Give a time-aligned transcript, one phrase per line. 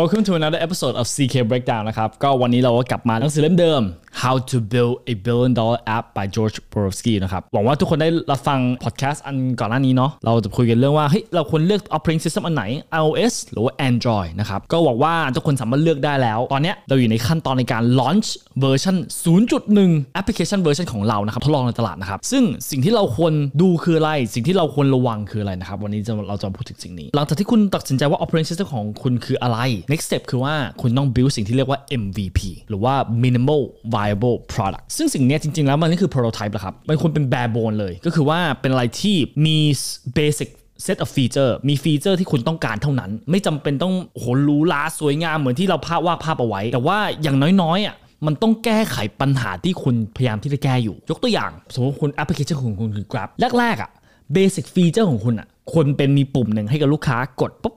[0.00, 3.82] Welcome to another episode of CK Breakdown นะครับ ก็วันนี้เราก็กลับมาหนังสือเล่มเดิม
[4.22, 11.82] How to Build a Billion Dollar App by George Berkowski นะครับ หวังว่าทุกคนได้รับฟังพอดแคสต์อันก่อนหน้านี้เนาะ เราจะคุยกันเรื่องว่า เฮ้ย เราควรเลือก
[11.96, 12.64] operating system อันไหน
[13.00, 18.28] iOS หรือว่า Android นะครับ ก็หวังว่าทุกคนสามารถเลือกได้แล้ว ตอนเนี้ยเราอยู่ในขั้นตอนในการ launch
[18.60, 18.96] version
[19.58, 29.58] 0.1 application version ของเรานะครับ ทดลองในตลาดนะครับ ซึ่งสิ่งที่เราควรดูคืออะไร สิ่งที่เราควรระวังคืออะไรนะครับ วันนี้จะเราจะพูดถึงสิ่งนี้ หลังจากที่คุณตัดสินใจว่า operating system ของคุณคืออะไร
[29.92, 32.94] next step คือว่าคุณต้อง build สิ่งที่เรียกว่า MVP หรือว่า
[33.24, 33.62] minimal
[33.94, 39.58] value viable product ซึ่งสิ่งนี้จริง ๆ แล้วมันนี่คือ prototype แหละครับ มันควรเป็น bare bone เลย ก็คือว่าเป็นอะไรที่มี
[40.18, 40.50] basic
[40.86, 47.96] set of feature มีฟีเจอร์ที่คุณต้องการเท่านั้น ไม่จำเป็นต้องโหรูหราสวยงามเหมือนที่เราภาพวาดภาพเอาไว้ แต่ว่าอย่างน้อยๆอะ
[48.26, 53.90] มันต้องแก้ไขปัญหาที่คุณพยายามที่จะแก้อยู่ ยกตัวอย่าง สมมติคุณแอปพลิเคชันของคุณคือ Grab แรกๆอะ
[54.36, 57.74] basic feature ของคุณอะควรเป็นมีปุ่มหนึ่งให้กับลูกค้ากดปุ๊บ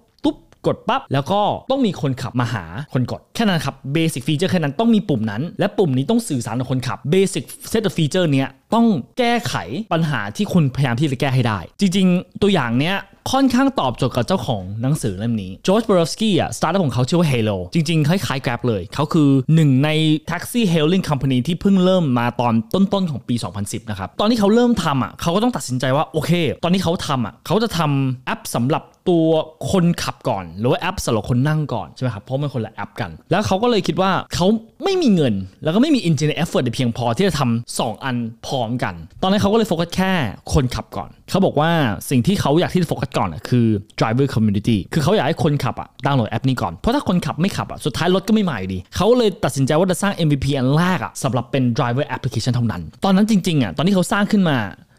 [0.68, 2.64] กดปั๊บแล้วก็ต้องมีคนขับมาหา
[2.94, 8.86] คนกดแค่นั้นครับ basic feature แค่นั้นต้องมีปุ่มนั้น และปุ่มนี้ต้องสื่อสารกับคนขับ basic set feature เนี้ย ต้อง
[9.18, 9.54] แก้ไข
[9.94, 12.98] ปัญหาที่คุณพยายามที่จะแก้ให้ได้ จริง ๆ ตัวอย่างเนี้ย
[13.34, 19.90] ค่อนข้างตอบโจทย์กับเจ้าของหนังสือเล่มนี้ George Berkowski อะสตาร์ทของเขาชื่อว่า Hailo จริง ๆ คล้ายๆ Grab เลย เขาคือหนึ่งใน
[20.32, 26.32] Taxi Hailing Company ที่เพิ่งเริ่มมาตอนต้นๆ ของปี 2010 นะครับ ตอนที่เขาเริ่มทำอะเขาก็ต้องตัดสินใจว่า โอเค
[26.64, 29.30] ตอนนี้เขาทำอะเขาจะทำแอปสำหรับตัว
[29.72, 34.48] คนขับก่อน หรือว่าแอปสำหรับคนนั่งก่อนใช่ไหมครับเพราะมันคนละแอปกัน แล้วเขาก็เลยคิดว่าเขา
[34.84, 38.16] ไม่มีเงิน แล้วก็ไม่มี engineer effort เพียงพอที่จะทำสองอัน
[38.48, 40.12] พร้อมกัน ตอนนั้นเขาก็เลยโฟกัสแค่
[40.54, 41.72] คนขับก่อน เขาบอกว่า
[42.10, 43.66] สิ่งที่เขาอยากที่จะโฟกัสก่อนอะคือ
[44.00, 54.58] driver community คือเขาอยากให้คนขับอะดาวน์โหลดแอปนี้ก่อน เพราะถ้าคนขับไม่ขับอะสุดท้ายรถก็ไม่มาอยู่ดี เขาเลยตัดสินใจว่าจะสร้าง MVP อันแรกอะสำหรับเป็น driver application เท่านั้น ตอนนั้นจริงๆอะตอนที่เขาสร้างขึ้นมา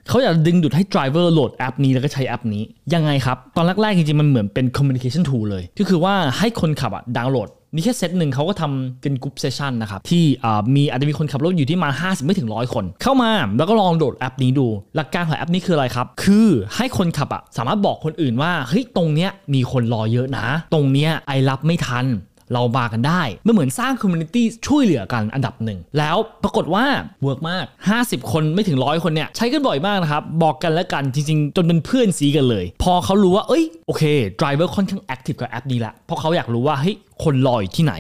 [0.09, 2.63] เขาอยากดึงดูดให้ driver โหลดแอปนี้แล้วก็ใช้แอปนี้
[2.95, 10.25] ยังไงครับ ตอนแรกๆจริงๆ มันเหมือนเป็น communication tool เลย ก็คือว่าให้คนขับอะดาวน์โหลด นี่แค่เซตหนึ่งเขาก็ทำเป็น group session นะครับ ที่
[10.75, 22.07] มีอาจจะมีคนขับรถอยู่ที่มา 50 ไม่ถึงร้อยคน เข้ามาแล้วก็ลองโหลดแอปนี้ดู หลักการของแอปนี้คืออะไรครับ คือให้คนขับอะสามารถบอกคนอื่นว่าเฮ้ยตรงเนี้ยมีคนรอเยอะนะ ตรงเนี้ย I รับไม่ทัน
[22.53, 26.85] เรามากันได้มันเหมือนสร้าง community ช่วยเหลือกันอันดับหนึ่งแล้วปรากฏว่า
[27.23, 27.65] work มาก
[27.99, 34.03] 50 คนไม่ถึงร้อยคนเนี่ยใช้กันบ่อยมากนะครับ บอกกันและกันจริง ๆ จนเป็นเพื่อนซี้กันเลย พอเขารู้ว่าเอ้ยโอเค
[34.41, 37.95] driver ค่อนข้าง active กับแอปนี้ละเพราะเขาอยากรู้ว่าเฮ้ยคนรออยู่ที่ไหน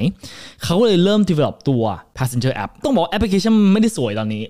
[0.64, 1.82] เขาก็เลยเริ่ม develop ตัว
[2.18, 4.44] passenger app ต้องบอกแอปพลิเคชันไม่ได้สวยตอนนี้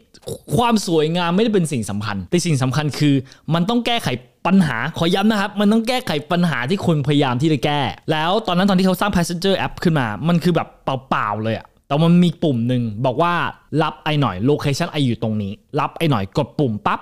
[0.57, 3.15] ความสวยงามไม่ได้เป็นสิ่งสำคัญ แต่สิ่งสำคัญคือ
[3.55, 4.09] มันต้องแก้ไข
[4.49, 7.81] ปัญหาขอย้ำนะครับ มันต้องแก้ไขปัญหาที่คนพยายามที่จะแก้
[8.13, 13.35] แล้วตอนนั้นตอนที่เขาสร้าง passenger app ขึ้นมา มันคือแบบเปล่าๆเลยอะ แต่มันมีปุ่มหนึ่งบอกว่า
[13.83, 16.99] รับ I หน่อย location I อยู่ตรงนี้ รับ I หน่อยกดปุ่มปั๊บ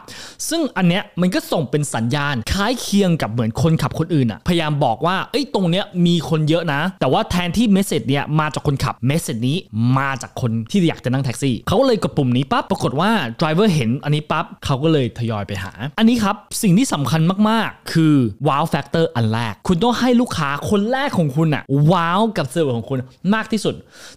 [0.49, 9.57] ซึ่งอันเนี้ยมันก็ส่งเป็นสัญญาณ คล้ายเคียงกับเหมือนคนขับคนอื่นอะพยายามบอกว่าเอ้ยตรงเนี้ยมีคนเยอะนะ แต่ว่าแทนที่ message เนี้ยมาจากคนขับ message นี้
[9.99, 13.11] มาจากคนที่อยากจะนั่งแท็กซี่เขาก็เลยกดปุ่มนี้ปั๊บปรากฏว่า
[13.41, 18.15] driver เห็นอันนี้ปั๊บเขาก็เลยทยอยไปหา อันนี้ครับสิ่งที่สำคัญมากๆ คือ
[18.49, 22.99] wow factor อันแรกคุณต้องให้ลูกค้าคนแรกของคุณอะwow กับ service ของคุณ
[23.35, 23.75] มากที่สุด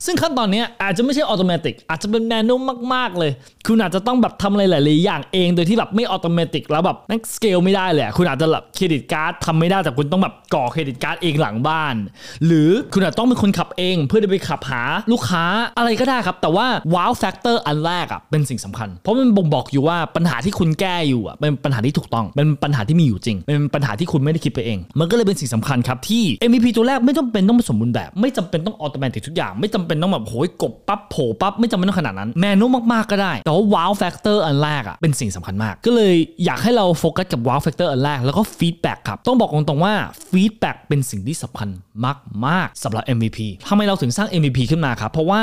[0.08, 2.62] ซึ่งขั้นตอนเนี้ยอาจจะไม่ใช่ automatic อาจจะเป็น manual
[2.94, 3.32] มากๆเลย
[3.68, 11.96] คุณอาจจะต้องแบบทำอะไรหลายๆอย่างเองโดยที่แบบไม่ automatic แล้วแบบนั่งสเกลไม่ได้เลยคุณอาจจะแบบ credit card ทำไม่ได้แต่คุณต้องแบบกด credit card เองหลังบ้าน
[12.46, 15.44] หรือคุณอาจต้องเป็นคนขับเอง เพื่อจะไปขับหาลูกค้า
[15.78, 33.66] อะไรก็ได้ครับ แต่ว่า wow factor อันแรกอะเป็นสิ่งสำคัญ เพราะมันบ่งบอกอยู่ว่าปัญหาที่คุณแก้อยู่อะเป็นปัญหาที่ถูกต้องเป็นปัญหาที่มีอยู่จริงเป็นปัญหาที่คุณไม่ได้คิดไปเอง มันก็เลยเป็นสิ่งสำคัญครับที่ MVP ตัวแรกไม่จำเป็นต้องสมบูรณ์แบบ ไม่จำเป็นต้อง automatic ทุกอย่าง ไม่จำเป็นต้องแบบโหยกดปั๊บโผล่ปั๊บไม่จำเป็นต้องขนาดนั้น manual มากๆก็ได้ แต่ว่า
[33.74, 36.16] wow factor อันแรกอะเป็นสิ่งสำคัญมาก ก็เลย
[36.46, 39.94] อยากให้เราโฟกัสกับ wow factor อันแรกแล้วก็ feedback ครับต้องบอกตรงๆว่า
[40.30, 41.70] feedback เป็นสิ่งที่สำคัญ
[42.48, 43.40] มากๆสำหรับ MVP
[43.70, 45.42] ทำไมเราถึงสร้าง MVP ขึ้นมาครับเพราะว่า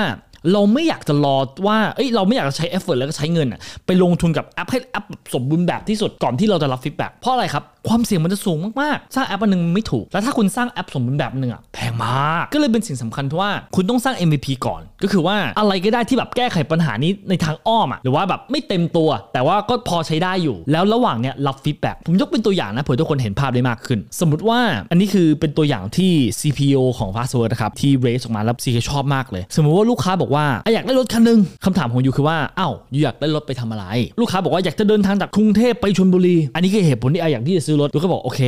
[0.52, 24.60] เราไม่อยากจะรอว่าเอ้ยเราไม่อยากจะใช้ effort แล้วก็ใช้เงินอะไปลงทุนกับแอปให้แอปสมบูรณ์แบบที่สุดก่อนที่เราจะรับ feedback เพราะอะไรครับ ความเสี่ยงมันจะสูงมากๆ สร้างแอปอันหนึ่งไม่ถูก แล้วถ้าคุณสร้างแอปสมบูรณ์แบบหนึ่งอะแพงมาก ก็เลยเป็นสิ่งสำคัญเพราะว่าคุณต้องสร้าง MVP ก่อน ก็คือว่าอะไรก็ได้ที่แบบแก้ไขปัญหานี้ในทางอ้อมอะหรือว่าแบบไม่เต็มตัว แต่ว่าก็พอใช้ได้อยู่ แล้วระหว่างเนี้ยรับฟีดแบ็กผมยกเป็นตัวอย่างนะเผื่อทุกคนเห็นภาพได้มากขึ้น สมมติว่า
[24.90, 30.44] อันนี้คือเป็นตัวอย่างที่ CPO ของ Fastword นะครับที่ raise ออกมาแล้ว CK ชอบมากเลย สมมุติว่าลูกค้าบอกว่า
[30.74, 33.84] อยากได้รถคันหนึงคำถามของยูคือว่าอ้าวยูอยากได้รถไปทำอะไร
[34.20, 38.42] ลูกค้าบอกว่าอยากจะเดินทางจากกรุงเทพไปชลบุรี อันนี้คือเหตุผลที่อยากที่จะซื้อรถยูก็บอกโอเค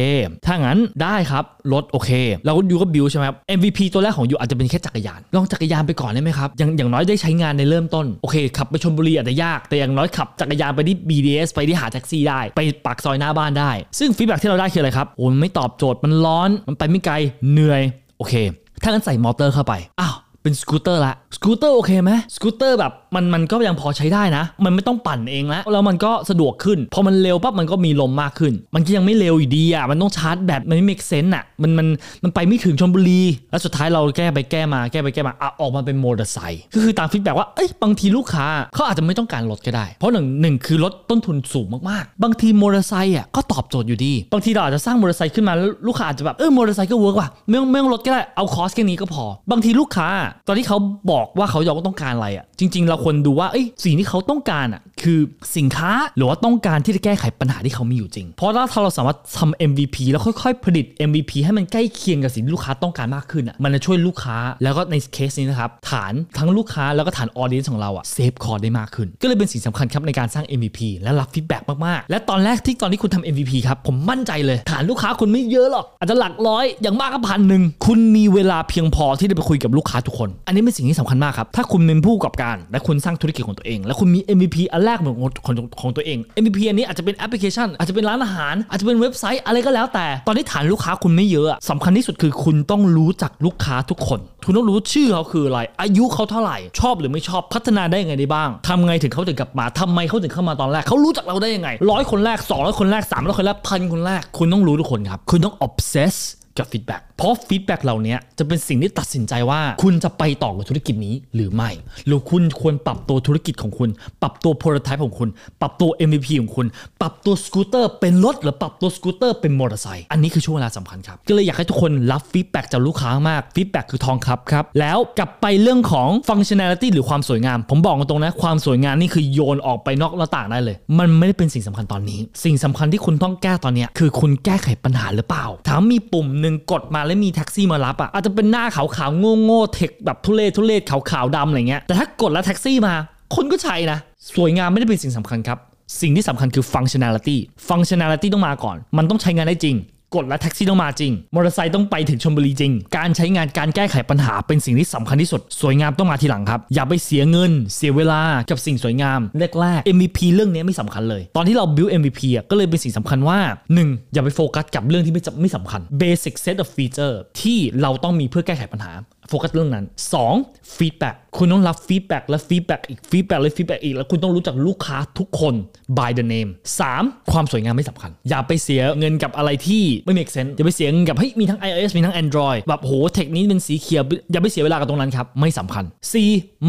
[0.46, 2.10] ถ้างั้นได้ครับรถโอเค
[2.44, 17.14] แล้วยูก็บิวใช่ไหมครับ MVP ตัวแรกของยูอาจจะเป็นแค่จักรยาน ลองจักรยานไปก่อนได้ไหมครับอย่างอย่างน้อยได้ใช้งานในเริ่มต้นโอเคขับไปชลบุรีอาจจะยาก แต่อย่างน้อยขับจักรยานไปที่ BTS ไปที่หาแท็กซี่ได้ไปปากซอยหน้าบ้านได้ ซึ่ง feedback ที่เราได้คืออะไรครับโอ้มันไม่ตอบโจทย์มันร้อนมันไปไม่ไกล
[17.52, 17.82] เหนื่อย
[18.18, 18.34] โอเค
[18.82, 31.86] ถ้างั้นใส่มอเตอร์เข้าไปอ้าวเป็นสกูตเตอร์ละสกูตเตอร์โอเคไหมสกูตเตอร์แบบมันมันก็ยังพอใช้ได้นะ มันไม่ต้องปั่นเองแล้วแล้วมันก็สะดวกขึ้นพอมันเร็วปั๊บมันก็มีลมมากขึ้น มันก็ยังไม่เร็วอยู่ดีอะมันต้องชาร์จแบตมันไม่ make sense อะมันมัน
[32.22, 50.08] มันไปไม่ถึงชลบุรี แล้วสุดท้ายเราแก้ไปแก้มาแก้ไปแก้มาอะออกมาเป็นมอเตอร์ไซค์ก็คือตาม feedback ว่าเอ้ยบางทีลูกค้าเขาอาจจะไม่ต้องการรถก็ได้ เพราะหนึ่งหนึ่งคือรถต้นทุนสูงมากๆ บางทีมอเตอร์ไซค์อะก็ตอบโจทย์อยู่ดี บางทีเราอาจจะสร้างมอเตอร์ไซค์ขึ้นมาแล้วลูกค้าอาจจะแบบเออมอเตอร์ไซค์ก็ work ว่ะไม่ต้องไม่ต้องรถก็ได้เอา cost แค่นี้ก็พอ บางทีลูกค้า
[50.46, 50.78] ตอนที่เขา
[51.10, 53.48] บอกว่าเขาอยากต้องการอะไรอะจริงๆเราควรดูว่า
[53.84, 55.18] สิ่งที่เขาต้องการอะคือ
[55.56, 71.62] สินค้าหรือว่าต้องการที่จะแก้ไขปัญหาที่เขามีอยู่จริง เพราะถ้าเราสามารถทำ MVP แล้วค่อยๆ ผลิต MVP ให้มันใกล้เคียงกับสิ่งที่ลูกค้าต้องการมากขึ้นอะมันจะช่วยลูกค้าแล้วก็ในเคสนี้นะครับฐานทั้งลูกค้าแล้วก็ฐาน audience ของเราอะ save cost ได้มากขึ้น ก็เลยเป็นสิ่งสำคัญครับในการสร้าง MVP และรับ feedback
[71.86, 95.60] มากๆ และตอนแรกที่ตอนที่คุณทำ MVP ครับผมมั่นใจเลย ฐานลูกค้าคุณไม่เยอะหรอกอาจจะหลักร้อยอย่างมากก็พันหนึ่งคุณมีเวลาเพียงพอที่จะไปคุยกับลูกค้าทุกคน อันนี้เป็นสิ่งที่สำคัญมากครับถ้าคุณเป็นผู้ประกอบการและคุณสร้างธุรกิจของตัวเอง และคุณมี MVP อันแรกของของของตัวเอง MVP อันนี้อาจจะเป็นแอปพลิเคชัน อาจจะเป็นร้านอาหาร อาจจะเป็นเว็บไซต์อะไรก็แล้วแต่ ตอนนี้ฐานลูกค้าคุณไม่เยอะอะสำคัญที่สุดคือคุณต้องรู้จักลูกค้าทุกคน คุณต้องรู้ชื่อเขาคืออะไร
[95.80, 106.16] อายุเขาเท่าไหร่ ชอบหรือไม่ชอบ พัฒนาได้ยังไงได้บ้างทำไงถึงเขาถึงกลับมาทำไมเขาถึงเข้ามาตอนแรก เขารู้จักเราได้ยังไงร้อยคนแรก200คนแรก300คนแรกพันคนแรก คุณต้องรู้ทุกคนครับ คุณต้อง obsess
[106.58, 111.70] กับ feedback เพราะ feedback เหล่านี้จะเป็นสิ่งที่ตัดสินใจว่า คุณจะไปต่อกับธุรกิจนี้หรือไม่
[112.06, 113.90] หรือคุณควรปรับตัวธุรกิจของคุณ
[114.22, 115.28] ปรับตัว prototype ของคุณ
[115.60, 116.66] ปรับตัว MVP ของคุณ
[117.00, 142.94] ปรับตัวสกูตเตอร์เป็นรถหรือปรับตัวสกูตเตอร์เป็นมอเตอร์ไซค์อันนี้คือช่วงเวลาสำคัญครับ ก็เลยอยากให้ทุกคนรับ feedback จากลูกค้ามาก feedback คือทองครับครับ แล้วกลับไปเรื่องของฟังชั่น a ลิตี้หรือความสวยงาม ผมบอกตรงนะความสวยงามนี่คือโยนออกไปนอกหน้าต่างได้เลย มันไม่ได้เป็นสิ่งสำคัญตอนนี้ สิ่งสำคัญที่คุณต้องแก้ตอนนี้คือคุณแก้ไขปัญหาหรือเปล่าถามมีปุ่มหนึ่งกดมาแล้วมีแท็กซี่มารับอะอาจจะเป็นหน้าขาวๆโง่ๆเทคแบบทุเรศทุเรศขาวๆดำอะไรเงี้ยแต่ถ้ากดแล้วแท็กซี่มา
[143.34, 143.98] คนก็ใช้นะ
[144.34, 145.58] สวยงามไม่ได้เป็นสิ่งสำคัญครับ
[146.00, 147.36] สิ่งที่สำคัญคือ functionality
[147.68, 149.76] functionality ต้องมาก่อน มันต้องใช้งานได้จริง
[150.14, 158.20] กดและแท็กซี่ต้องมาจริง มอเตอร์ไซค์ต้องไปถึงชลบุรีจริง การใช้งานการแก้ไขปัญหาเป็นสิ่งที่สำคัญที่สุด สวยงามต้องมาทีหลังครับ อย่าไปเสียเงิน เสียเวลา
[158.50, 159.20] กับสิ่งสวยงาม
[159.60, 163.38] แรกๆ MVP เรื่องนี้ไม่สำคัญเลย ตอนที่เรา build MVP อะก็เลยเป็นสิ่งสำคัญว่า
[163.76, 164.12] 1.
[164.12, 168.92] อย่าไปโฟกัสกับเรื่องที่ไม่จำไม่สำคัญ basic set of feature ที่เราต้องมีเพื่อแก้ไขปัญหา
[169.28, 169.84] โฟกัสเรื่องนั้น
[170.30, 170.76] 2.
[170.76, 175.54] feedback คุณต้องรับ feedback และ feedback อีก feedback และ feedback อีก แล้วคุณต้องรู้จักลูกค้าทุกคน
[175.98, 176.50] by the name
[176.90, 177.30] 3.
[177.32, 184.02] ความสวยงามไม่สำคัญ อย่าไปเสียเงินกับอะไรที่ไม่ make sense อย่าไปเสียเงินกับเฮ้ยมีทั้ง iOS มีทั้ง Android แบบโหเทคนี้เป็นสีเขียว
[184.32, 186.14] อย่าไปเสียเวลากับตรงนั้นครับ ไม่สำคัญ C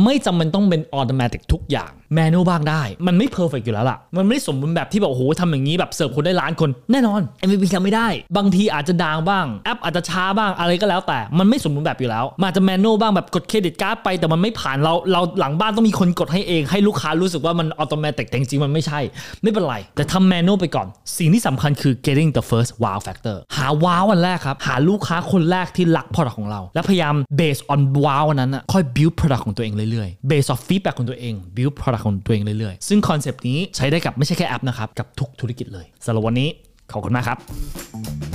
[0.03, 8.07] ไม่จำเป็นต้องเป็น automatic ทุกอย่าง manual บ้างได้ มันไม่ perfect อยู่แล้วล่ะ มันไม่ได้สมบูรณ์แบบที่แบบโอ้โหทำอย่างนี้แบบเสิร์ฟคนได้ล้านคนแน่นอน MVP ทำไม่ได้
[8.37, 18.99] บางทีอาจจะ down บ้างแอปอาจจะช้าบ้างอะไรก็แล้วแต่มันไม่สมบูรณ์แบบอยู่แล้วมันอาจจะ manual บ้างแบบกด credit card ไปแต่มันไม่ผ่านเราเราหลังบ้านต้องมีคนกดให้เองให้ลูกค้ารู้สึกว่ามันอัตโนมัติแต่จริงๆมันไม่ใช่
[19.41, 20.87] ไม่เป็นไร แต่ทำ manual ไปก่อน
[21.17, 27.81] สิ่งที่สำคัญคือ getting the first wow factor หา wow อันแรกครับ หาลูกค้าคนแรกที่รัก product ของเรา และพยายาม based on
[28.03, 36.49] wow นั้นนะค่อย build product ของตัวเองเรื่อยๆ based on feedback ของตัวเอง build product ของตัวเองเรื่อยๆ ซึ่งคอนเซปต์นี้ใช้ได้กับไม่ใช่แค่แอปนะครับกับทุกธุรกิจเลยสำหรับวันนี้
[36.91, 38.28] ขอบคุณมากครับ